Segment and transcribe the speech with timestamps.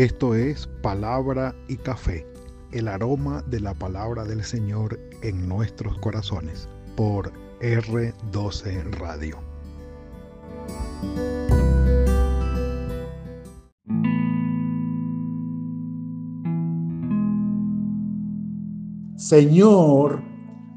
[0.00, 2.26] Esto es Palabra y Café,
[2.72, 7.30] el aroma de la palabra del Señor en nuestros corazones, por
[7.60, 9.36] R12 Radio.
[19.16, 20.22] Señor,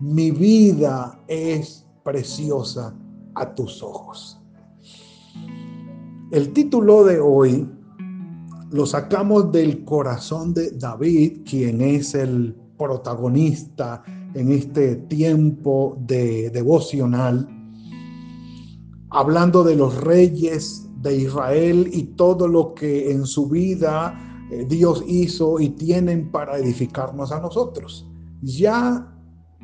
[0.01, 2.93] mi vida es preciosa
[3.35, 4.37] a tus ojos.
[6.30, 7.70] El título de hoy
[8.73, 17.48] lo sacamos del corazón de David, quien es el protagonista en este tiempo de devocional,
[19.12, 25.04] hablando de los reyes de Israel y todo lo que en su vida eh, Dios
[25.05, 28.10] hizo y tienen para edificarnos a nosotros.
[28.41, 29.08] Ya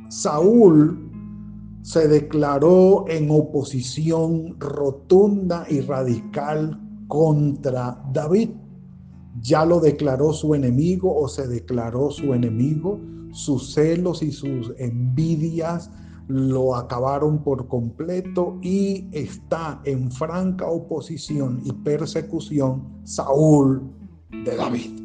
[0.09, 1.09] Saúl
[1.81, 8.49] se declaró en oposición rotunda y radical contra David.
[9.41, 12.99] Ya lo declaró su enemigo o se declaró su enemigo.
[13.31, 15.91] Sus celos y sus envidias
[16.27, 23.81] lo acabaron por completo y está en franca oposición y persecución Saúl
[24.45, 24.99] de David.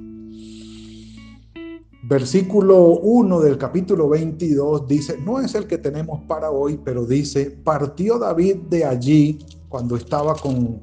[2.07, 7.51] Versículo 1 del capítulo 22 dice, no es el que tenemos para hoy, pero dice,
[7.51, 9.39] partió David de allí
[9.71, 10.81] cuando estaba con,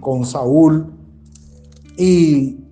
[0.00, 0.86] con Saúl
[1.98, 2.65] y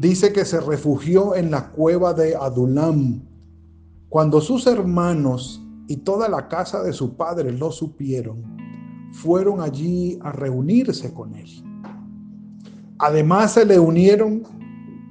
[0.00, 3.20] dice que se refugió en la cueva de Adulam.
[4.08, 8.44] Cuando sus hermanos y toda la casa de su padre lo supieron,
[9.12, 11.48] fueron allí a reunirse con él.
[12.98, 14.42] Además se le unieron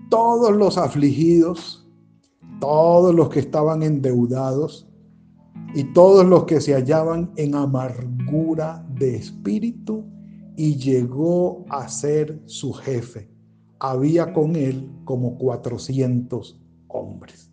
[0.10, 1.86] todos los afligidos,
[2.60, 4.88] todos los que estaban endeudados
[5.76, 10.06] y todos los que se hallaban en amargura de espíritu
[10.56, 13.37] y llegó a ser su jefe.
[13.80, 17.52] Había con él como 400 hombres.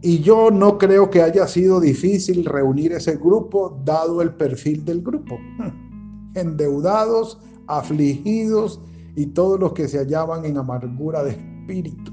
[0.00, 5.02] Y yo no creo que haya sido difícil reunir ese grupo dado el perfil del
[5.02, 5.36] grupo.
[6.34, 8.80] Endeudados, afligidos
[9.16, 12.12] y todos los que se hallaban en amargura de espíritu.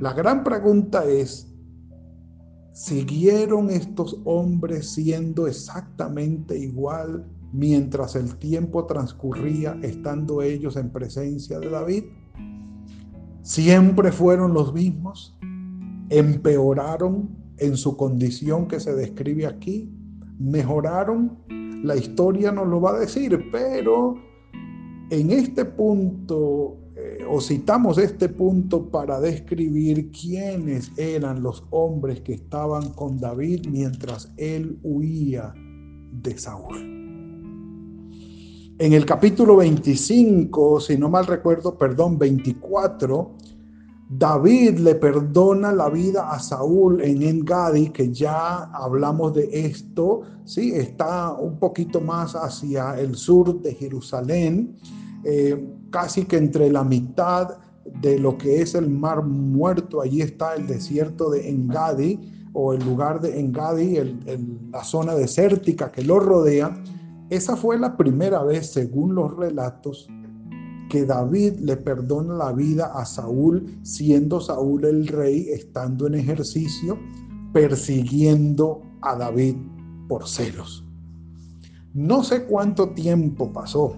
[0.00, 1.52] La gran pregunta es,
[2.72, 11.70] ¿siguieron estos hombres siendo exactamente igual mientras el tiempo transcurría estando ellos en presencia de
[11.70, 12.04] David?
[13.42, 15.36] ¿Siempre fueron los mismos?
[16.10, 19.92] ¿Empeoraron en su condición que se describe aquí?
[20.38, 21.38] ¿Mejoraron?
[21.82, 24.16] La historia nos lo va a decir, pero
[25.10, 32.34] en este punto, eh, o citamos este punto para describir quiénes eran los hombres que
[32.34, 35.54] estaban con David mientras él huía
[36.12, 36.99] de Saúl.
[38.80, 43.30] En el capítulo 25, si no mal recuerdo, perdón, 24,
[44.08, 50.72] David le perdona la vida a Saúl en Engadi, que ya hablamos de esto, sí,
[50.74, 54.74] está un poquito más hacia el sur de Jerusalén.
[55.24, 60.54] Eh, casi que entre la mitad de lo que es el mar muerto, allí está
[60.54, 62.18] el desierto de Engadi
[62.54, 63.98] o el lugar de Engadi,
[64.72, 66.82] la zona desértica que lo rodea.
[67.30, 70.08] Esa fue la primera vez, según los relatos,
[70.88, 76.98] que David le perdona la vida a Saúl, siendo Saúl el rey, estando en ejercicio,
[77.52, 79.54] persiguiendo a David
[80.08, 80.84] por celos.
[81.94, 83.96] No sé cuánto tiempo pasó,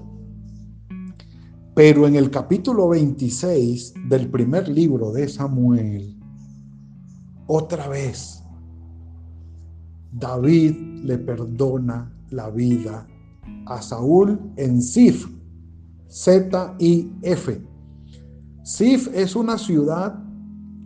[1.74, 6.20] pero en el capítulo 26 del primer libro de Samuel,
[7.46, 8.44] otra vez,
[10.12, 13.06] David le perdona la vida
[13.66, 15.28] a Saúl en Sif,
[16.08, 17.60] Z y F.
[18.62, 20.22] Sif es una ciudad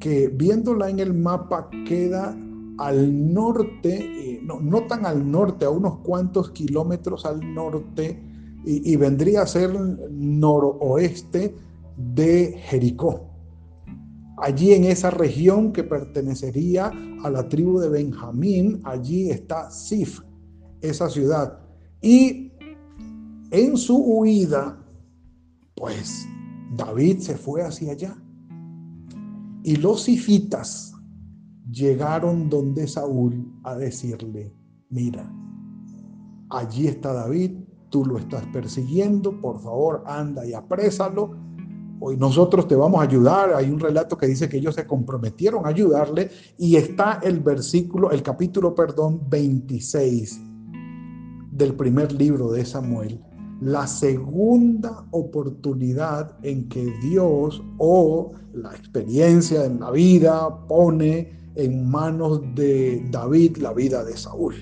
[0.00, 2.36] que viéndola en el mapa queda
[2.78, 8.22] al norte, eh, no, no tan al norte, a unos cuantos kilómetros al norte
[8.66, 9.72] y, vendría a ser
[10.10, 11.54] noroeste
[11.96, 13.30] de Jericó.
[14.38, 16.90] Allí en esa región que pertenecería
[17.22, 20.20] a la tribu de Benjamín, allí está Sif,
[20.80, 21.60] esa ciudad.
[22.02, 22.45] Y
[23.50, 24.78] en su huida,
[25.74, 26.26] pues
[26.76, 28.16] David se fue hacia allá.
[29.62, 30.92] Y los sifitas
[31.70, 34.54] llegaron donde Saúl a decirle,
[34.88, 35.30] mira,
[36.50, 37.52] allí está David,
[37.90, 41.36] tú lo estás persiguiendo, por favor anda y aprésalo.
[41.98, 43.54] Hoy nosotros te vamos a ayudar.
[43.54, 48.10] Hay un relato que dice que ellos se comprometieron a ayudarle y está el versículo,
[48.10, 50.40] el capítulo, perdón, 26
[51.52, 53.20] del primer libro de Samuel.
[53.60, 62.42] La segunda oportunidad en que Dios o la experiencia en la vida pone en manos
[62.54, 64.54] de David la vida de Saúl.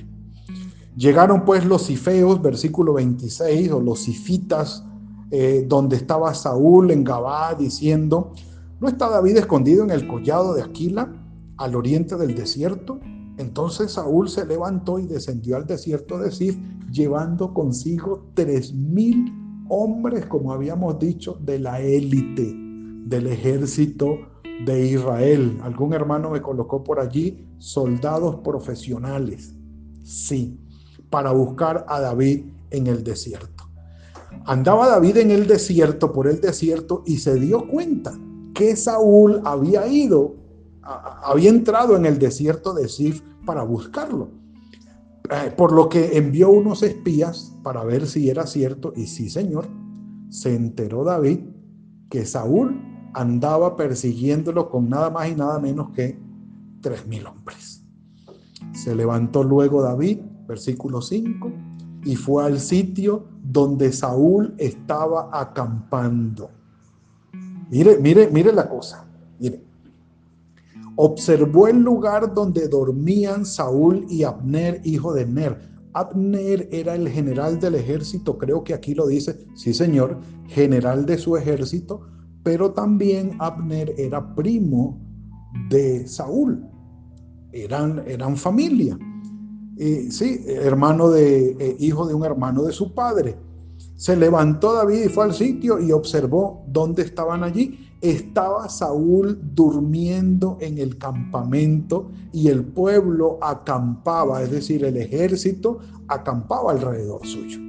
[0.97, 4.85] Llegaron pues los cifeos, versículo 26, o los cifitas,
[5.31, 8.33] eh, donde estaba Saúl en Gabá diciendo,
[8.81, 11.13] ¿no está David escondido en el collado de Aquila,
[11.57, 13.01] al oriente del desierto?
[13.37, 16.57] Entonces Saúl se levantó y descendió al desierto de Sif,
[16.91, 19.33] llevando consigo tres mil
[19.69, 22.55] hombres, como habíamos dicho, de la élite
[23.07, 24.19] del ejército
[24.65, 25.59] de Israel.
[25.63, 29.55] Algún hermano me colocó por allí soldados profesionales.
[30.05, 30.59] Sí,
[31.11, 33.65] para buscar a David en el desierto.
[34.47, 38.13] Andaba David en el desierto, por el desierto, y se dio cuenta
[38.55, 40.35] que Saúl había ido,
[40.85, 44.31] había entrado en el desierto de Sif para buscarlo.
[45.31, 49.67] Eh, por lo que envió unos espías para ver si era cierto, y sí, señor,
[50.29, 51.41] se enteró David
[52.11, 52.79] que Saúl
[53.15, 56.19] andaba persiguiéndolo con nada más y nada menos que
[56.83, 57.83] tres mil hombres.
[58.75, 61.53] Se levantó luego David, versículo 5,
[62.05, 66.51] y fue al sitio donde Saúl estaba acampando.
[67.71, 69.07] Mire, mire, mire la cosa.
[69.39, 69.74] Mire.
[70.97, 75.59] Observó el lugar donde dormían Saúl y Abner, hijo de Ner.
[75.93, 81.19] Abner era el general del ejército, creo que aquí lo dice, sí señor, general de
[81.19, 82.03] su ejército,
[82.43, 85.01] pero también Abner era primo
[85.69, 86.65] de Saúl.
[87.53, 88.99] Eran, eran familia.
[89.77, 93.37] Y, sí, hermano de, eh, hijo de un hermano de su padre.
[93.97, 97.84] Se levantó David y fue al sitio y observó dónde estaban allí.
[98.05, 105.79] Estaba Saúl durmiendo en el campamento y el pueblo acampaba, es decir, el ejército
[106.09, 107.65] acampaba alrededor suyo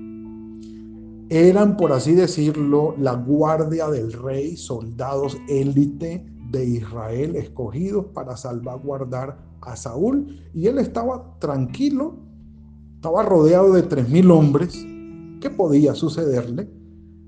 [1.30, 9.38] eran, por así decirlo, la guardia del rey, soldados élite de Israel escogidos para salvaguardar
[9.62, 10.40] a Saúl.
[10.54, 12.16] Y él estaba tranquilo,
[12.96, 14.76] estaba rodeado de tres mil hombres.
[15.42, 16.70] ¿Qué podía sucederle?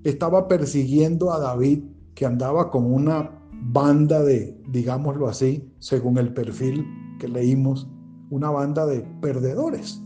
[0.04, 1.83] Estaba persiguiendo a David,
[2.18, 3.30] que andaba con una
[3.72, 6.84] banda de, digámoslo así, según el perfil
[7.19, 7.88] que leímos,
[8.31, 10.02] una banda de perdedores.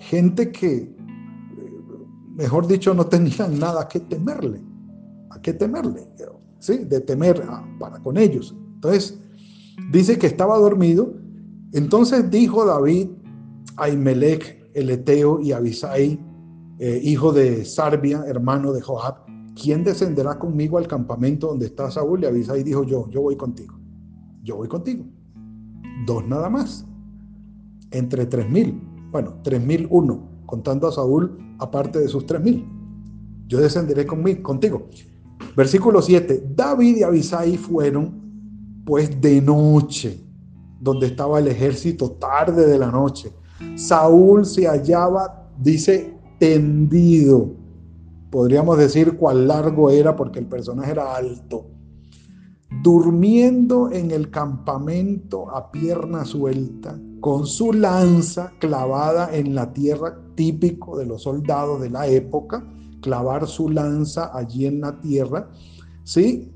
[0.00, 0.94] Gente que
[2.34, 4.60] mejor dicho, no tenían nada que temerle.
[5.30, 6.06] ¿A qué temerle?
[6.58, 6.84] ¿Sí?
[6.84, 7.42] De temer
[7.78, 8.54] para con ellos.
[8.74, 9.18] Entonces,
[9.90, 11.14] dice que estaba dormido.
[11.72, 13.08] Entonces dijo David
[13.78, 16.20] a Imelec, el Eteo, y Abisai,
[16.78, 19.30] eh, hijo de Sarbia, hermano de Joab,
[19.60, 22.22] ¿quién descenderá conmigo al campamento donde está Saúl?
[22.22, 23.74] Y Abisai dijo yo, yo voy contigo.
[24.42, 25.04] Yo voy contigo.
[26.06, 26.86] Dos nada más.
[27.90, 28.80] Entre tres mil.
[29.10, 32.66] Bueno, tres mil uno contando a Saúl aparte de sus tres mil.
[33.46, 34.88] Yo descenderé conmigo, contigo.
[35.56, 36.52] Versículo 7.
[36.54, 38.20] David y Abisai fueron
[38.84, 40.24] pues de noche,
[40.80, 43.32] donde estaba el ejército, tarde de la noche.
[43.74, 47.59] Saúl se hallaba, dice, tendido.
[48.30, 51.66] Podríamos decir cuán largo era porque el personaje era alto.
[52.82, 60.96] Durmiendo en el campamento a pierna suelta, con su lanza clavada en la tierra, típico
[60.96, 62.64] de los soldados de la época,
[63.02, 65.50] clavar su lanza allí en la tierra.
[66.04, 66.52] ¿Sí?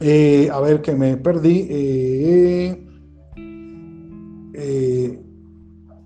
[0.00, 1.66] Eh, a ver que me perdí.
[1.68, 2.88] Eh,
[4.54, 5.22] eh,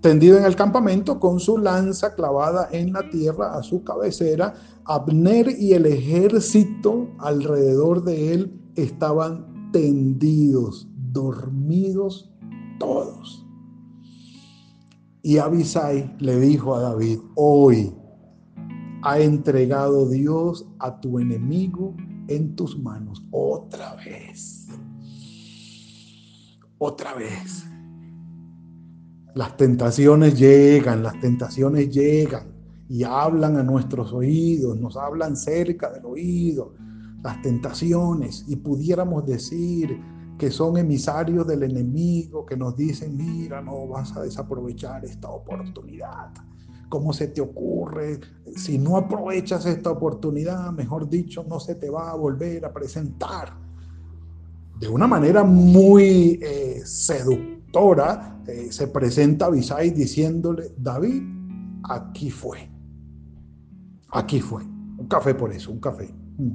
[0.01, 4.53] tendido en el campamento con su lanza clavada en la tierra a su cabecera,
[4.85, 12.31] Abner y el ejército alrededor de él estaban tendidos, dormidos
[12.79, 13.45] todos.
[15.21, 17.93] Y Abisai le dijo a David, hoy
[19.03, 21.95] ha entregado Dios a tu enemigo
[22.27, 23.23] en tus manos.
[23.31, 24.67] Otra vez.
[26.77, 27.66] Otra vez.
[29.37, 32.47] Las tentaciones llegan, las tentaciones llegan
[32.89, 36.73] y hablan a nuestros oídos, nos hablan cerca del oído,
[37.21, 39.95] las tentaciones y pudiéramos decir,
[40.39, 46.33] que son emisarios del enemigo, que nos dicen, mira, no vas a desaprovechar esta oportunidad.
[46.89, 48.19] ¿Cómo se te ocurre?
[48.55, 53.53] Si no aprovechas esta oportunidad, mejor dicho, no se te va a volver a presentar.
[54.79, 57.56] De una manera muy eh, seductora,
[58.47, 61.21] eh, se presenta Abisai diciéndole, David,
[61.83, 62.69] aquí fue.
[64.09, 64.63] Aquí fue.
[64.63, 66.09] Un café por eso, un café.
[66.37, 66.51] Mm.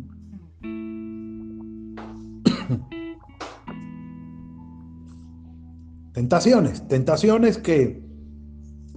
[6.12, 8.02] Tentaciones, tentaciones que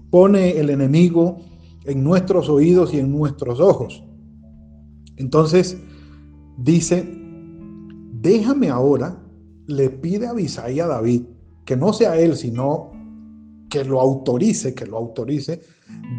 [0.09, 1.39] pone el enemigo
[1.85, 4.03] en nuestros oídos y en nuestros ojos.
[5.17, 5.77] Entonces
[6.57, 7.07] dice,
[8.13, 9.21] déjame ahora,
[9.67, 11.23] le pide a Abisai a David,
[11.65, 12.91] que no sea él, sino
[13.69, 15.61] que lo autorice, que lo autorice,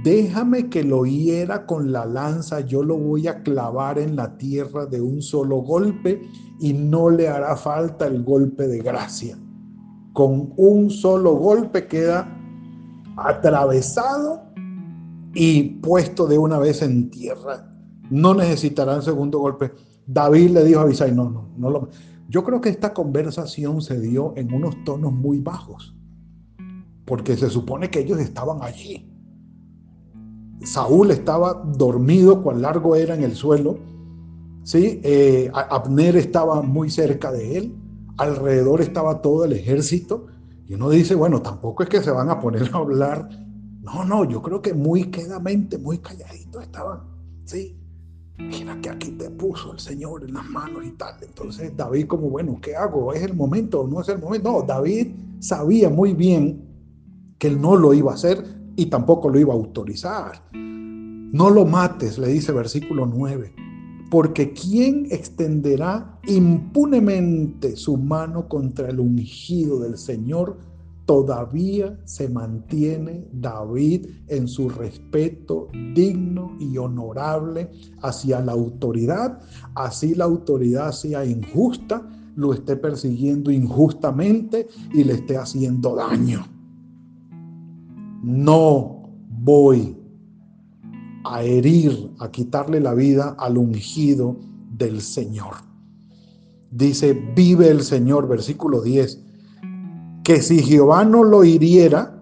[0.05, 4.87] déjame que lo hiera con la lanza, yo lo voy a clavar en la tierra
[4.87, 6.21] de un solo golpe
[6.61, 9.39] y no le hará falta el golpe de gracia.
[10.13, 12.29] Con un solo golpe queda
[13.17, 14.43] atravesado
[15.35, 17.71] y puesto de una vez en tierra.
[18.11, 19.73] No necesitará el segundo golpe.
[20.07, 21.89] David le dijo a Abisai, no, no, no lo...
[22.29, 25.95] Yo creo que esta conversación se dio en unos tonos muy bajos,
[27.05, 29.13] porque se supone que ellos estaban allí.
[30.63, 33.79] Saúl estaba dormido, cuán largo era en el suelo.
[34.65, 35.01] ¿sí?
[35.05, 37.77] Eh, Abner estaba muy cerca de él,
[38.17, 40.27] alrededor estaba todo el ejército.
[40.67, 43.29] Y uno dice, bueno, tampoco es que se van a poner a hablar.
[43.83, 47.03] No, no, yo creo que muy quedamente, muy calladito estaban.
[47.45, 47.79] ¿sí?
[48.39, 51.15] Mira que aquí te puso el Señor en las manos y tal.
[51.23, 53.13] Entonces David como, bueno, ¿qué hago?
[53.13, 54.53] ¿Es el momento no es el momento?
[54.53, 55.09] No, David
[55.41, 56.63] sabía muy bien
[57.39, 58.45] que él no lo iba a hacer
[58.77, 60.43] y tampoco lo iba a autorizar.
[60.53, 63.55] No lo mates, le dice versículo 9,
[64.11, 70.59] porque ¿quién extenderá impunemente su mano contra el ungido del Señor?
[71.07, 77.71] Todavía se mantiene David en su respeto digno y honorable
[78.03, 79.39] hacia la autoridad,
[79.77, 86.45] así la autoridad sea injusta, lo esté persiguiendo injustamente y le esté haciendo daño.
[88.23, 89.97] No voy
[91.25, 94.37] a herir, a quitarle la vida al ungido
[94.77, 95.55] del Señor.
[96.71, 99.26] Dice, vive el Señor, versículo 10
[100.27, 102.21] que si Jehová no lo hiriera,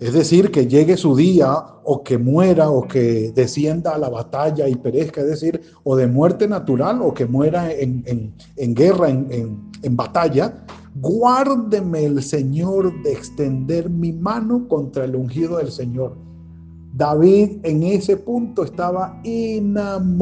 [0.00, 1.54] es decir, que llegue su día
[1.84, 6.08] o que muera o que descienda a la batalla y perezca, es decir, o de
[6.08, 8.34] muerte natural o que muera en,
[8.74, 10.64] guerra, en, en batalla,
[10.96, 16.16] guárdeme el Señor de extender mi mano contra el ungido del Señor.
[16.92, 20.20] David en ese punto estaba inamovible,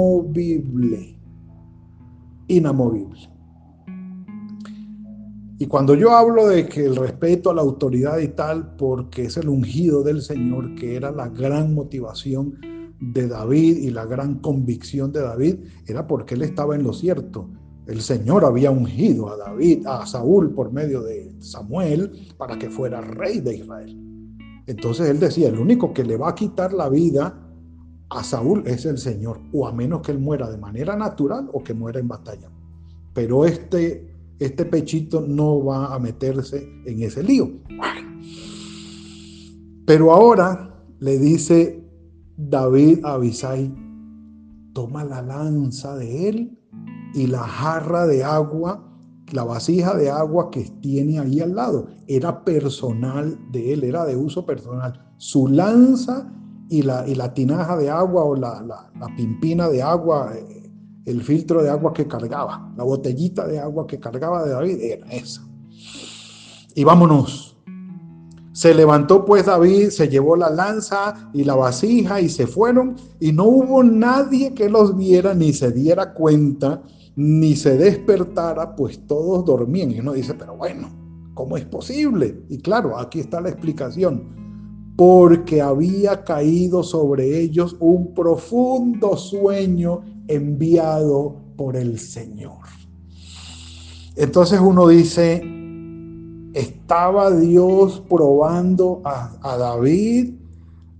[2.46, 3.35] inamovible.
[5.58, 9.38] Y cuando yo hablo de que el respeto a la autoridad y tal, porque es
[9.38, 12.58] el ungido del Señor, que era la gran motivación
[13.00, 17.48] de David y la gran convicción de David, era porque él estaba en lo cierto.
[17.86, 23.00] El Señor había ungido a David, a Saúl por medio de Samuel, para que fuera
[23.00, 23.96] rey de Israel.
[24.66, 27.34] Entonces él decía, el único que le va a quitar la vida
[28.10, 31.62] a Saúl es el Señor, o a menos que él muera de manera natural o
[31.64, 32.50] que muera en batalla.
[33.14, 37.50] Pero este este pechito no va a meterse en ese lío.
[39.86, 41.82] Pero ahora le dice
[42.36, 43.72] David a Abisai,
[44.74, 46.58] toma la lanza de él
[47.14, 48.82] y la jarra de agua,
[49.32, 51.86] la vasija de agua que tiene ahí al lado.
[52.08, 55.00] Era personal de él, era de uso personal.
[55.16, 56.30] Su lanza
[56.68, 60.32] y la, y la tinaja de agua o la, la, la pimpina de agua
[61.06, 65.06] el filtro de agua que cargaba, la botellita de agua que cargaba de David era
[65.12, 65.46] esa.
[66.74, 67.56] Y vámonos.
[68.52, 73.32] Se levantó pues David, se llevó la lanza y la vasija y se fueron y
[73.32, 76.82] no hubo nadie que los viera ni se diera cuenta
[77.16, 79.90] ni se despertara, pues todos dormían.
[79.90, 80.88] Y uno dice, pero bueno,
[81.34, 82.44] ¿cómo es posible?
[82.48, 84.34] Y claro, aquí está la explicación
[84.96, 92.58] porque había caído sobre ellos un profundo sueño enviado por el Señor.
[94.16, 95.42] Entonces uno dice,
[96.54, 100.34] estaba Dios probando a, David,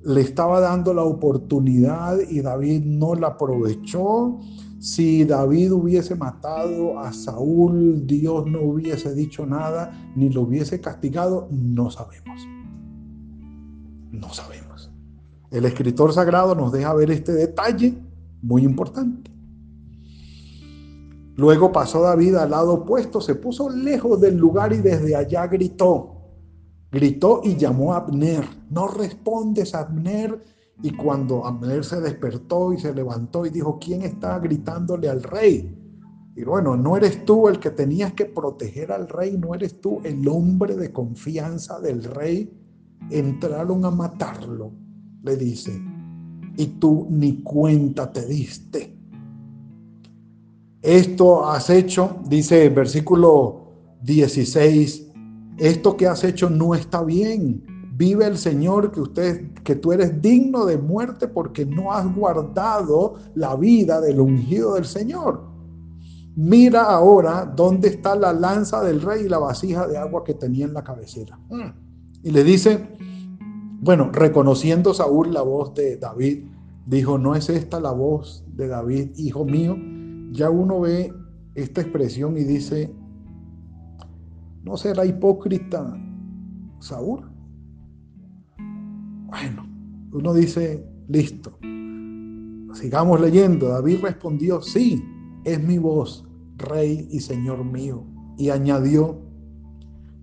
[0.05, 4.39] le estaba dando la oportunidad y David no la aprovechó.
[4.79, 11.49] Si David hubiese matado a Saúl, Dios no hubiese dicho nada, ni lo hubiese castigado,
[11.51, 12.47] no sabemos.
[14.13, 14.93] No sabemos.
[15.51, 17.95] El escritor sagrado nos deja ver este detalle
[18.43, 19.31] muy importante.
[21.37, 26.13] Luego pasó David al lado opuesto, se puso lejos del lugar y desde allá gritó.
[26.91, 28.45] Gritó y llamó a Abner.
[28.71, 30.43] No respondes, Abner.
[30.83, 35.77] Y cuando Abner se despertó y se levantó y dijo, ¿quién está gritándole al rey?
[36.37, 40.01] Y bueno, no eres tú el que tenías que proteger al rey, no eres tú
[40.05, 42.51] el hombre de confianza del rey
[43.11, 44.73] entraron a matarlo,
[45.23, 45.81] le dice,
[46.57, 48.97] y tú ni cuenta te diste.
[50.83, 53.73] Esto has hecho, dice el versículo
[54.03, 55.07] 16,
[55.59, 57.65] esto que has hecho no está bien.
[57.97, 63.17] Vive el Señor que usted que tú eres digno de muerte porque no has guardado
[63.35, 65.45] la vida del ungido del Señor.
[66.37, 70.67] Mira ahora dónde está la lanza del rey y la vasija de agua que tenía
[70.67, 71.39] en la cabecera.
[72.23, 72.87] Y le dice,
[73.81, 76.45] bueno, reconociendo Saúl la voz de David,
[76.87, 79.77] dijo, no es esta la voz de David, hijo mío.
[80.33, 81.13] Ya uno ve
[81.55, 82.93] esta expresión y dice,
[84.63, 85.97] ¿no será hipócrita
[86.81, 87.31] Saúl?
[89.27, 89.67] Bueno,
[90.13, 91.59] uno dice, listo,
[92.73, 93.69] sigamos leyendo.
[93.69, 95.03] David respondió, sí,
[95.45, 98.05] es mi voz, rey y señor mío.
[98.39, 99.21] Y añadió,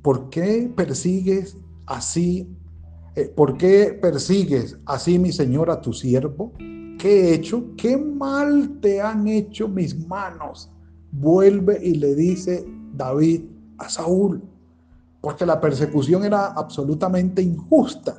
[0.02, 2.58] ¿por qué persigues así
[3.36, 6.52] ¿Por qué persigues así, mi Señor, a tu siervo?
[6.98, 7.64] ¿Qué he hecho?
[7.78, 10.72] ¿Qué mal te han hecho mis manos?
[11.12, 12.66] Vuelve y le dice
[12.96, 13.42] David
[13.78, 14.42] a Saúl,
[15.22, 18.16] porque la persecución era absolutamente injusta.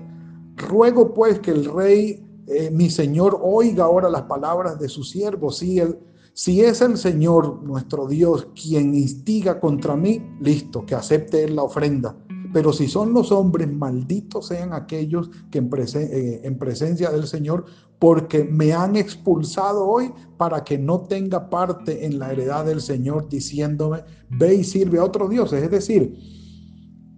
[0.56, 5.50] Ruego pues que el rey, eh, mi Señor, oiga ahora las palabras de su siervo.
[5.50, 5.98] Si, el,
[6.34, 12.16] si es el Señor, nuestro Dios, quien instiga contra mí, listo, que acepte la ofrenda
[12.54, 17.64] pero si son los hombres, malditos sean aquellos que eh, en, presencia del Señor,
[17.98, 23.28] porque me han expulsado hoy para que no tenga parte en la heredad del Señor,
[23.28, 25.64] diciéndome, ve y sirve a otros dioses.
[25.64, 26.16] Es decir,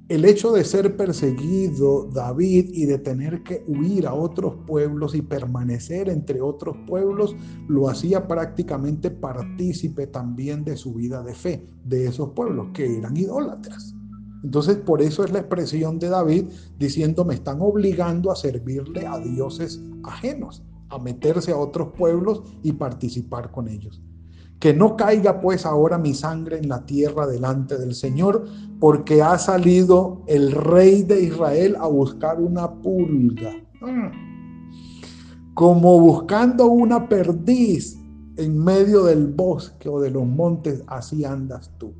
[0.08, 5.20] el hecho de ser perseguido David y de tener que huir a otros pueblos y
[5.20, 7.36] permanecer entre otros pueblos,
[7.68, 13.14] lo hacía prácticamente partícipe también de su vida de fe, de esos pueblos que eran
[13.18, 13.95] idólatras.
[14.42, 16.46] Entonces, por eso es la expresión de David
[16.78, 22.72] diciendo, me están obligando a servirle a dioses ajenos, a meterse a otros pueblos y
[22.72, 24.02] participar con ellos.
[24.60, 28.46] Que no caiga pues ahora mi sangre en la tierra delante del Señor,
[28.80, 33.52] porque ha salido el rey de Israel a buscar una pulga.
[35.54, 37.98] Como buscando una perdiz
[38.36, 41.92] en medio del bosque o de los montes, así andas tú.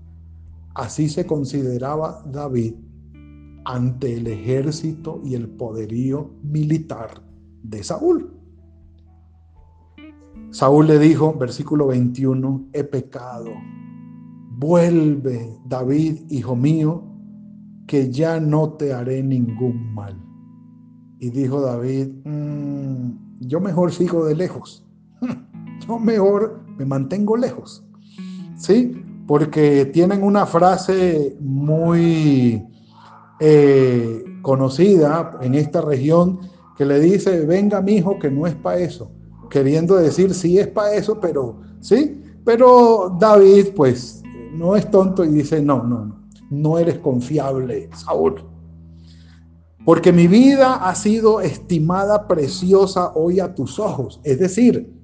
[0.77, 2.75] Así se consideraba David
[3.65, 7.23] ante el ejército y el poderío militar
[7.63, 8.31] de Saúl.
[10.51, 13.53] Saúl le dijo, versículo 21, he pecado.
[14.59, 17.05] Vuelve, David, hijo mío,
[17.87, 20.15] que ya no te haré ningún mal.
[21.21, 24.85] Y dijo David, mm, yo mejor sigo de lejos.
[25.87, 27.87] Yo mejor me mantengo lejos.
[28.57, 29.06] ¿Sí?
[29.27, 32.65] Porque tienen una frase muy
[33.41, 36.41] eh, conocida en esta región
[36.77, 39.11] que le dice, venga mi hijo, que no es para eso,
[39.51, 45.29] queriendo decir, sí es para eso, pero sí, pero David pues no es tonto y
[45.29, 48.45] dice, no, no, no, no eres confiable, Saúl.
[49.85, 54.21] Porque mi vida ha sido estimada preciosa hoy a tus ojos.
[54.25, 54.96] Es decir,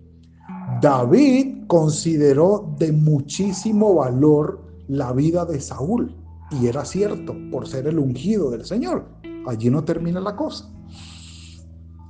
[0.82, 6.12] David consideró de muchísimo valor la vida de Saúl.
[6.50, 9.06] Y era cierto, por ser el ungido del Señor.
[9.46, 10.68] Allí no termina la cosa.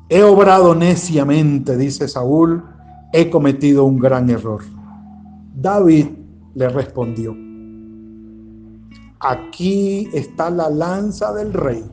[0.09, 2.65] He obrado neciamente, dice Saúl,
[3.13, 4.63] he cometido un gran error.
[5.55, 6.07] David
[6.55, 7.37] le respondió,
[9.21, 11.85] aquí está la lanza del rey.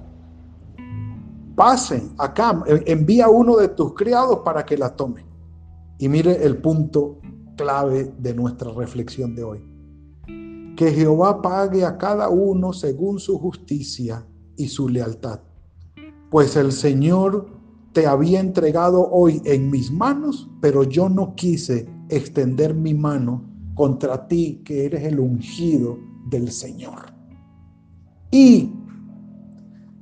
[1.56, 5.29] Pasen acá, envía uno de tus criados para que la tome.
[6.00, 7.20] Y mire el punto
[7.58, 9.60] clave de nuestra reflexión de hoy.
[10.78, 15.42] Que Jehová pague a cada uno según su justicia y su lealtad.
[16.32, 17.48] Pues el Señor
[17.92, 23.44] te había entregado hoy en mis manos, pero yo no quise extender mi mano
[23.76, 25.98] contra ti, que eres el ungido
[26.30, 27.14] del Señor.
[28.32, 28.72] Y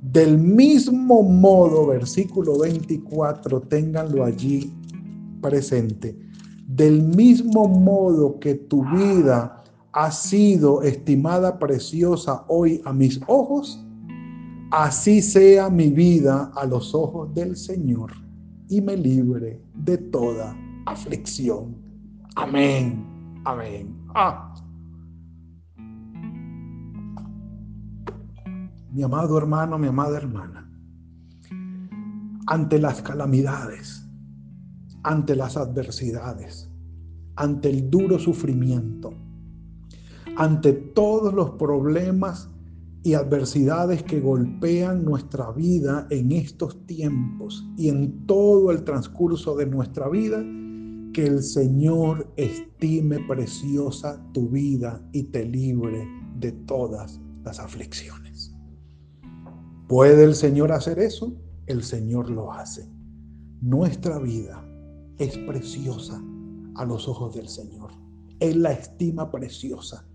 [0.00, 4.77] del mismo modo, versículo 24, ténganlo allí
[5.40, 6.18] presente.
[6.66, 13.84] Del mismo modo que tu vida ha sido estimada preciosa hoy a mis ojos,
[14.70, 18.12] así sea mi vida a los ojos del Señor
[18.68, 21.76] y me libre de toda aflicción.
[22.36, 23.04] Amén.
[23.44, 23.96] Amén.
[24.14, 24.54] Ah.
[28.92, 30.70] Mi amado hermano, mi amada hermana,
[32.46, 34.07] ante las calamidades,
[35.08, 36.68] ante las adversidades,
[37.36, 39.14] ante el duro sufrimiento,
[40.36, 42.50] ante todos los problemas
[43.04, 49.64] y adversidades que golpean nuestra vida en estos tiempos y en todo el transcurso de
[49.64, 50.44] nuestra vida,
[51.14, 56.06] que el Señor estime preciosa tu vida y te libre
[56.38, 58.54] de todas las aflicciones.
[59.88, 61.34] ¿Puede el Señor hacer eso?
[61.64, 62.86] El Señor lo hace.
[63.62, 64.67] Nuestra vida
[65.18, 66.22] es preciosa
[66.76, 67.90] a los ojos del Señor.
[68.40, 70.06] Él la estima preciosa,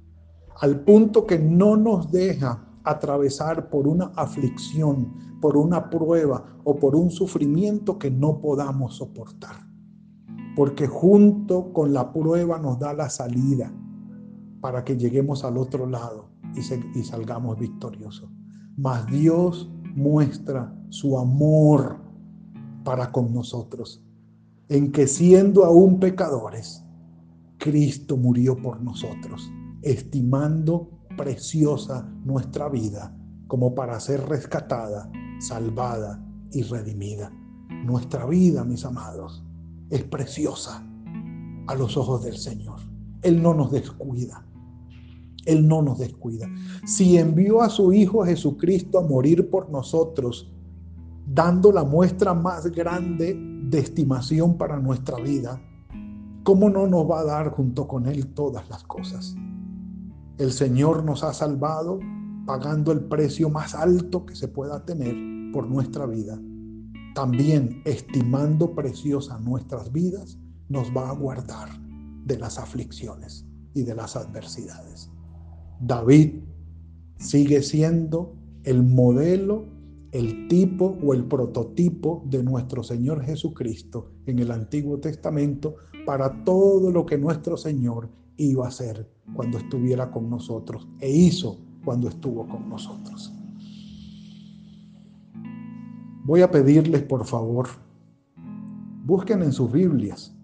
[0.59, 6.95] al punto que no nos deja atravesar por una aflicción, por una prueba o por
[6.95, 9.67] un sufrimiento que no podamos soportar.
[10.55, 13.73] Porque junto con la prueba nos da la salida
[14.61, 18.29] para que lleguemos al otro lado y, salgamos victoriosos.
[18.77, 21.97] Mas Dios muestra su amor
[22.83, 24.03] para con nosotros,
[24.69, 26.83] en que siendo aún pecadores,
[27.57, 33.15] Cristo murió por nosotros, estimando preciosa nuestra vida
[33.47, 37.31] como para ser rescatada, salvada y redimida.
[37.85, 39.43] Nuestra vida, mis amados,
[39.89, 40.83] es preciosa
[41.67, 42.79] a los ojos del Señor.
[43.21, 44.45] Él no nos descuida.
[45.45, 46.47] Él no nos descuida.
[46.85, 50.51] Si envió a su Hijo Jesucristo a morir por nosotros,
[51.25, 55.61] dando la muestra más grande estimación para nuestra vida,
[56.43, 59.35] ¿cómo no nos va a dar junto con Él todas las cosas?
[60.37, 61.99] El Señor nos ha salvado
[62.45, 65.15] pagando el precio más alto que se pueda tener
[65.51, 66.39] por nuestra vida.
[67.15, 71.69] También estimando preciosas nuestras vidas, nos va a guardar
[72.25, 75.11] de las aflicciones y de las adversidades.
[75.79, 76.41] David
[77.17, 79.65] sigue siendo el modelo,
[80.13, 86.91] el tipo o el prototipo de nuestro Señor Jesucristo en el Antiguo Testamento para todo
[86.91, 92.47] lo que nuestro Señor iba a hacer cuando estuviera con nosotros e hizo cuando estuvo
[92.47, 93.33] con nosotros.
[96.25, 97.67] Voy a pedirles, por favor,
[99.03, 100.35] busquen en sus Biblias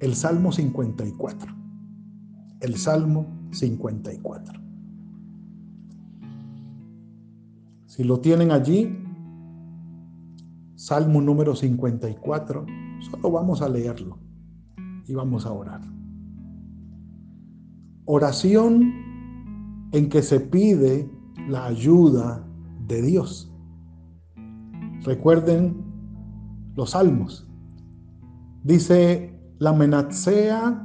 [0.00, 1.54] el Salmo 54.
[2.60, 4.63] El Salmo 54.
[7.94, 8.92] Si lo tienen allí,
[10.74, 12.66] Salmo número 54,
[12.98, 14.18] solo vamos a leerlo
[15.06, 15.80] y vamos a orar.
[18.06, 18.92] Oración
[19.92, 21.08] en que se pide
[21.48, 22.44] la ayuda
[22.88, 23.54] de Dios.
[25.04, 25.76] Recuerden
[26.74, 27.48] los salmos.
[28.64, 30.84] Dice la menatsea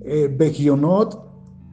[0.00, 1.30] eh, Begionot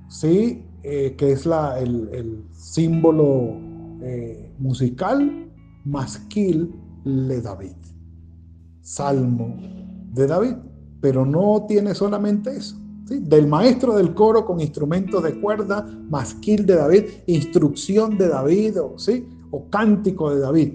[0.08, 0.70] ¿sí?
[0.84, 3.59] Eh, que es la, el, símbolo
[4.02, 5.52] eh, musical,
[5.86, 7.76] masquil de David,
[8.82, 9.58] salmo
[10.14, 10.56] de David,
[11.02, 12.76] pero no tiene solamente eso.
[13.06, 13.20] ¿sí?
[13.20, 19.28] Del maestro del coro con instrumentos de cuerda, masquil de David, instrucción de David, ¿sí?
[19.52, 20.74] o cántico de David.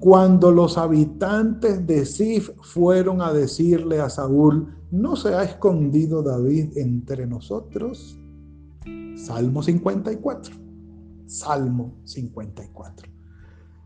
[0.00, 6.76] Cuando los habitantes de Sif fueron a decirle a Saúl, ¿no se ha escondido David
[6.76, 8.16] entre nosotros?
[9.16, 10.67] Salmo 54.
[11.28, 13.08] Salmo 54.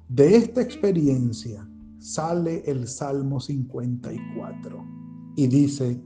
[0.09, 4.85] De esta experiencia sale el Salmo 54
[5.37, 6.01] y dice,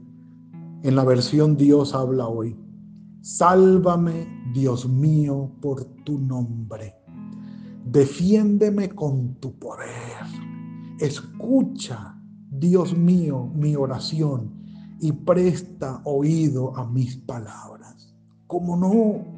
[0.83, 2.55] en la versión Dios habla hoy,
[3.21, 6.95] sálvame Dios mío por tu nombre,
[7.85, 10.25] defiéndeme con tu poder,
[10.99, 12.19] escucha
[12.49, 14.51] Dios mío mi oración
[14.99, 18.15] y presta oído a mis palabras.
[18.47, 19.36] ¿Cómo no?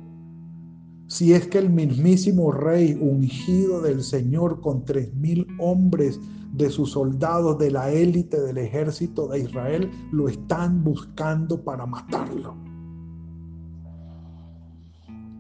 [1.10, 6.20] Si es que el mismísimo rey ungido del Señor con tres mil hombres
[6.54, 12.56] de sus soldados de la élite del ejército de Israel lo están buscando para matarlo.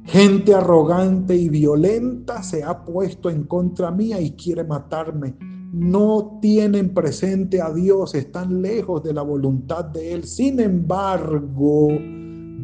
[0.05, 5.35] Gente arrogante y violenta se ha puesto en contra mía y quiere matarme.
[5.71, 10.23] No tienen presente a Dios, están lejos de la voluntad de Él.
[10.23, 11.89] Sin embargo,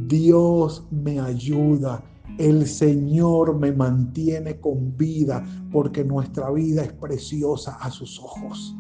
[0.08, 2.04] Dios me ayuda.
[2.38, 8.76] El Señor me mantiene con vida porque nuestra vida es preciosa a sus ojos.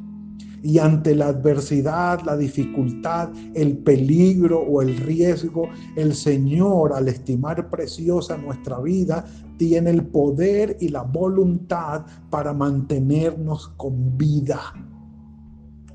[0.61, 7.69] Y ante la adversidad, la dificultad, el peligro o el riesgo, el Señor, al estimar
[7.69, 9.23] preciosa nuestra vida,
[9.57, 14.59] tiene el poder y la voluntad para mantenernos con vida.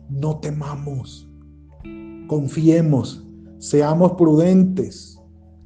[0.09, 1.29] No temamos,
[2.29, 3.27] confiemos,
[3.59, 5.20] seamos prudentes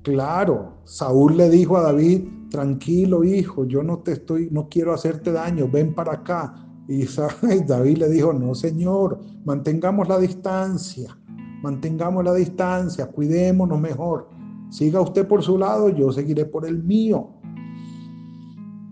[0.05, 5.33] Claro, Saúl le dijo a David, tranquilo hijo, yo no te estoy, no quiero hacerte
[5.33, 6.55] daño, ven para acá.
[6.87, 7.07] Y
[7.67, 11.19] David le dijo, no señor, mantengamos la distancia,
[11.63, 14.29] mantengamos la distancia, cuidémonos mejor.
[14.69, 17.31] Siga usted por su lado, yo seguiré por el mío.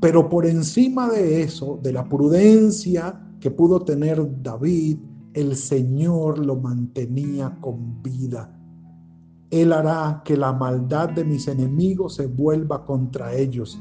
[0.00, 4.96] Pero por encima de eso, de la prudencia que pudo tener David,
[5.34, 8.61] el Señor lo mantenía con vida
[9.52, 13.78] él hará que la maldad de mis enemigos se vuelva contra ellos.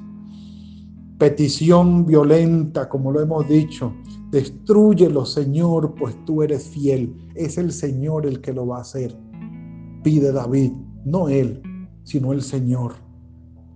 [1.18, 3.94] petición violenta, como lo hemos dicho.
[4.32, 7.16] Destrúyelo, Señor, pues tú eres fiel.
[7.36, 9.16] Es el Señor el que lo va a hacer.
[10.04, 10.72] Pide David,
[11.06, 11.62] no él,
[12.04, 12.94] sino el Señor.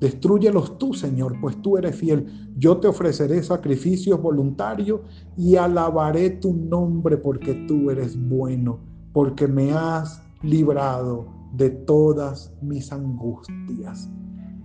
[0.02, 2.26] Destruyelos tú, Señor, pues tú eres fiel.
[2.58, 5.00] Yo te ofreceré sacrificios voluntarios
[5.38, 8.80] y alabaré tu nombre porque tú eres bueno,
[9.14, 14.10] porque me has librado de todas mis angustias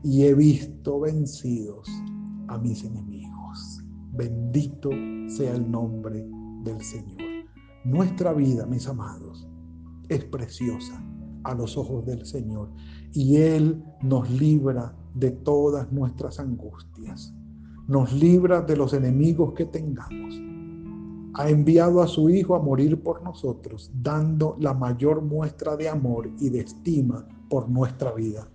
[0.02, 1.88] y he visto vencidos
[2.48, 3.84] a mis enemigos.
[4.12, 4.90] Bendito
[5.28, 6.26] sea el nombre
[6.64, 7.18] del Señor.
[7.84, 9.48] Nuestra vida, mis amados,
[10.08, 11.02] es preciosa
[11.44, 12.70] a los ojos del Señor
[13.12, 17.32] y Él nos libra de todas nuestras angustias,
[17.88, 20.34] nos libra de los enemigos que tengamos.
[21.34, 26.30] Ha enviado a su Hijo a morir por nosotros, dando la mayor muestra de amor
[26.38, 28.48] y de estima por nuestra vida.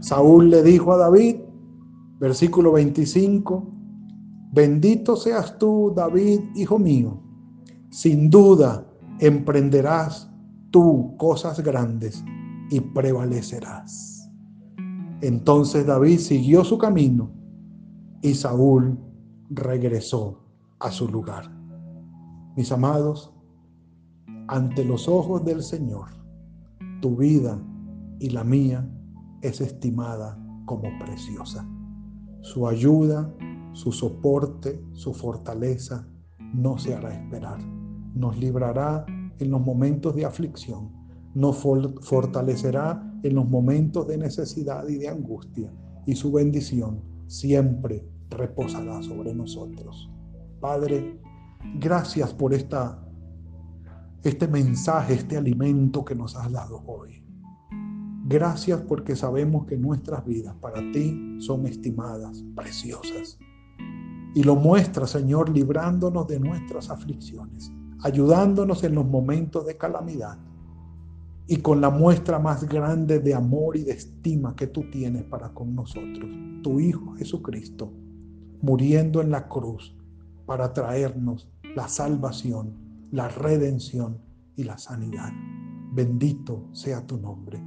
[0.00, 1.36] Saúl le dijo a David,
[2.20, 3.66] versículo 25,
[4.52, 7.20] bendito seas tú, David, hijo mío,
[7.90, 8.86] sin duda
[9.18, 10.30] emprenderás
[10.70, 12.22] tú cosas grandes
[12.70, 14.30] y prevalecerás.
[15.20, 17.30] Entonces David siguió su camino
[18.22, 18.98] y Saúl
[19.50, 20.44] regresó
[20.78, 21.57] a su lugar.
[22.58, 23.32] Mis amados,
[24.48, 26.08] ante los ojos del Señor,
[27.00, 27.56] tu vida
[28.18, 28.84] y la mía
[29.42, 31.64] es estimada como preciosa.
[32.40, 33.32] Su ayuda,
[33.74, 36.08] su soporte, su fortaleza
[36.52, 37.60] no se hará esperar.
[38.16, 39.06] Nos librará
[39.38, 40.90] en los momentos de aflicción,
[41.36, 45.72] nos fortalecerá en los momentos de necesidad y de angustia,
[46.06, 50.10] y su bendición siempre reposará sobre nosotros.
[50.58, 51.20] Padre,
[51.74, 53.02] gracias por esta,
[54.22, 57.24] este mensaje, este alimento que nos has dado hoy.
[58.26, 63.38] Gracias porque sabemos que nuestras vidas para ti son estimadas, preciosas.
[64.34, 70.38] Y lo muestra, Señor, librándonos de nuestras aflicciones ayudándonos en los momentos de calamidad
[71.46, 75.48] y con la muestra más grande de amor y de estima que tú tienes para
[75.50, 76.30] con nosotros,
[76.62, 77.92] tu Hijo Jesucristo,
[78.60, 79.96] muriendo en la cruz
[80.48, 82.72] para traernos la salvación,
[83.10, 84.18] la redención
[84.56, 85.30] y la sanidad.
[85.92, 87.62] Bendito sea tu nombre.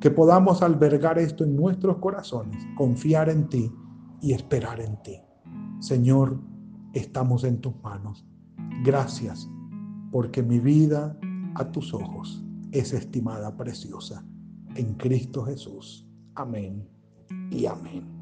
[0.00, 3.72] Que podamos albergar esto en nuestros corazones, confiar en ti
[4.20, 5.16] y esperar en ti.
[5.78, 6.40] Señor,
[6.92, 8.26] estamos en tus manos.
[8.84, 9.48] Gracias,
[10.10, 11.16] porque mi vida
[11.54, 14.26] a tus ojos es estimada preciosa
[14.74, 16.04] en Cristo Jesús.
[16.34, 16.84] Amén
[17.52, 18.15] y amén.